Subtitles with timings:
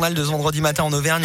[0.00, 1.24] de ce vendredi matin en Auvergne.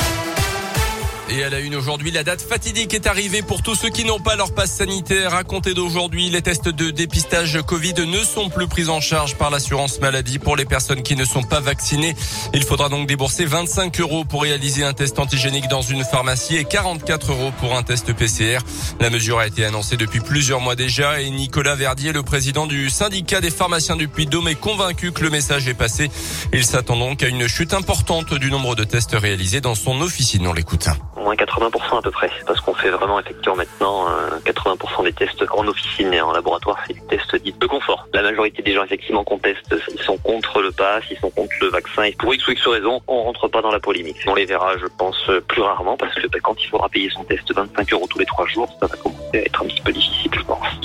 [1.29, 4.19] Et à la une aujourd'hui, la date fatidique est arrivée pour tous ceux qui n'ont
[4.19, 5.33] pas leur passe sanitaire.
[5.33, 9.49] À compter d'aujourd'hui, les tests de dépistage Covid ne sont plus pris en charge par
[9.49, 12.13] l'assurance maladie pour les personnes qui ne sont pas vaccinées.
[12.53, 16.65] Il faudra donc débourser 25 euros pour réaliser un test antigénique dans une pharmacie et
[16.65, 18.59] 44 euros pour un test PCR.
[18.99, 22.89] La mesure a été annoncée depuis plusieurs mois déjà et Nicolas Verdier, le président du
[22.89, 26.11] syndicat des pharmaciens du Puy-de-Dôme, est convaincu que le message est passé.
[26.51, 30.45] Il s'attend donc à une chute importante du nombre de tests réalisés dans son officine.
[30.47, 30.89] On l'écoute
[31.23, 34.07] moins 80% à peu près, parce qu'on fait vraiment effectivement maintenant
[34.45, 38.07] 80% euh, des tests en officine et en laboratoire, c'est des tests dits de confort.
[38.13, 41.53] La majorité des gens effectivement qu'on teste, ils sont contre le pass, ils sont contre
[41.61, 44.17] le vaccin, et pour X ou X raison, on rentre pas dans la polémique.
[44.27, 47.23] On les verra, je pense, plus rarement, parce que ben, quand il faudra payer son
[47.23, 49.91] test 25 euros tous les trois jours, ça va commencer à être un petit peu
[49.91, 50.31] difficile.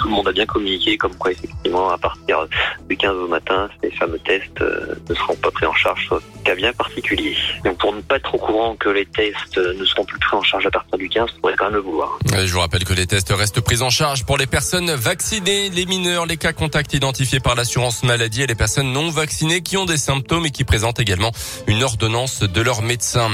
[0.09, 2.47] Tout le monde a bien communiqué, comme quoi effectivement, à partir
[2.89, 6.23] du 15 au matin, ces fameux tests euh, ne seront pas pris en charge, sauf
[6.47, 7.37] cas bien particulier.
[7.62, 10.65] Donc pour ne pas être au courant que les tests ne seront plus en charge
[10.65, 12.19] à partir du 15, pourrait quand même le vouloir.
[12.33, 15.84] Je vous rappelle que les tests restent pris en charge pour les personnes vaccinées, les
[15.84, 19.84] mineurs, les cas contacts identifiés par l'assurance maladie et les personnes non vaccinées qui ont
[19.84, 21.33] des symptômes et qui présentent également
[21.67, 23.28] une ordonnance de leur médecin.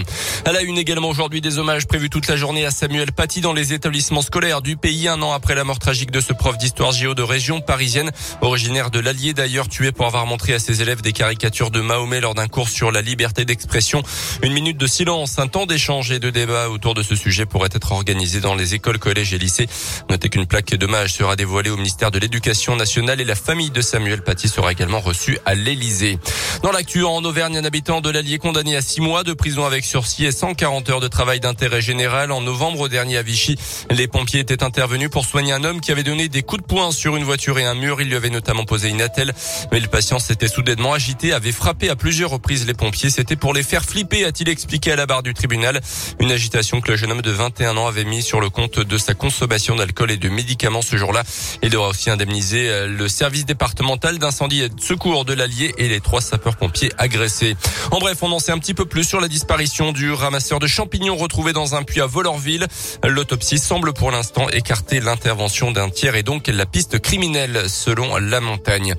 [0.45, 3.53] À la une également aujourd'hui des hommages prévus toute la journée à Samuel Paty dans
[3.53, 6.93] les établissements scolaires du pays un an après la mort tragique de ce prof d'histoire
[6.93, 11.03] géo de région parisienne, originaire de l'Allier d'ailleurs tué pour avoir montré à ses élèves
[11.03, 14.03] des caricatures de Mahomet lors d'un cours sur la liberté d'expression.
[14.43, 17.69] Une minute de silence, un temps d'échange et de débat autour de ce sujet pourrait
[17.71, 19.69] être organisé dans les écoles, collèges et lycées.
[20.09, 23.83] Notez qu'une plaque d'hommage sera dévoilée au ministère de l'Éducation nationale et la famille de
[23.83, 26.19] Samuel Paty sera également reçue à l'Élysée.
[26.63, 29.85] Dans l'actu, en Auvergne, un habitant de l'Allier condamné à six mois de prison avec
[29.85, 32.33] sursis et 140 heures de travail d'intérêt général.
[32.33, 33.59] En novembre dernier à Vichy,
[33.91, 36.91] les pompiers étaient intervenus pour soigner un homme qui avait donné des coups de poing
[36.91, 38.01] sur une voiture et un mur.
[38.01, 39.33] Il lui avait notamment posé une attelle,
[39.73, 43.11] mais le patient s'était soudainement agité, avait frappé à plusieurs reprises les pompiers.
[43.11, 45.81] C'était pour les faire flipper, a-t-il expliqué à la barre du tribunal.
[46.21, 48.99] Une agitation que le jeune homme de 21 ans avait mis sur le compte de
[48.99, 51.23] sa consommation d'alcool et de médicaments ce jour-là.
[51.63, 55.89] Il devra aussi indemniser euh, le service départemental d'incendie et de secours de l'Allier et
[55.89, 57.57] les trois sapeurs-pompiers agressés.
[57.91, 60.67] En bref, on en sait un petit peu plus sur la disparition du ramasseur de
[60.67, 62.67] champignons retrouvé dans un puits à Volorville.
[63.03, 68.41] L'autopsie semble pour l'instant écarter l'intervention d'un tiers et donc la piste criminelle selon la
[68.41, 68.95] montagne.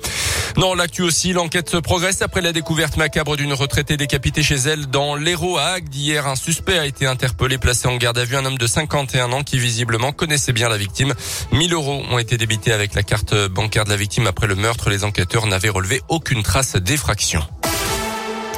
[0.58, 5.16] Dans l'actu aussi, l'enquête progresse après la découverte macabre d'une retraitée décapitée chez elle dans
[5.16, 5.96] l'Hérault à Agde.
[6.26, 9.44] Un suspect a été interpellé, placé en garde à vue, un homme de 51 ans
[9.44, 11.14] qui visiblement connaissait bien la victime.
[11.52, 14.90] 1000 euros ont été débités avec la carte bancaire de la victime après le meurtre.
[14.90, 17.42] Les enquêteurs n'avaient relevé aucune trace d'effraction.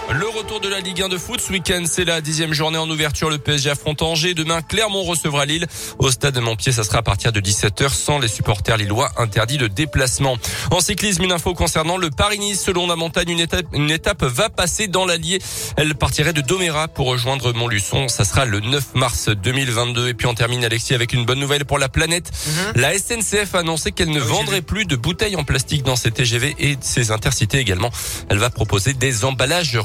[0.09, 2.89] Le retour de la Ligue 1 de foot ce week-end, c'est la dixième journée en
[2.89, 3.29] ouverture.
[3.29, 4.33] Le PSG affronte Angers.
[4.33, 5.67] Demain, Clermont recevra Lille.
[5.99, 9.57] Au stade de Montpied, ça sera à partir de 17h sans les supporters lillois interdits
[9.57, 10.37] de déplacement.
[10.71, 12.63] En cyclisme, une info concernant le Paris-Nice.
[12.63, 15.41] Selon la montagne, une étape, une étape va passer dans l'Allier.
[15.75, 18.07] Elle partirait de Doméra pour rejoindre Montluçon.
[18.07, 20.07] Ça sera le 9 mars 2022.
[20.07, 22.31] Et puis on termine, Alexis, avec une bonne nouvelle pour la planète.
[22.47, 22.81] Mhm.
[22.81, 26.11] La SNCF a annoncé qu'elle ne ah vendrait plus de bouteilles en plastique dans ses
[26.11, 27.91] TGV et ses intercités également.
[28.29, 29.77] Elle va proposer des emballages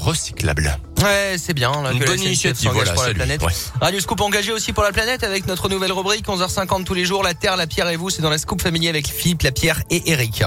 [1.03, 1.73] Ouais, c'est bien.
[1.93, 3.43] Une bonne initiative voilà, pour la planète.
[3.81, 7.23] Radio Scoop engagé aussi pour la planète avec notre nouvelle rubrique 11h50 tous les jours.
[7.23, 8.11] La Terre, la Pierre et vous.
[8.11, 10.45] C'est dans la Scoop familier avec Philippe, la Pierre et Eric.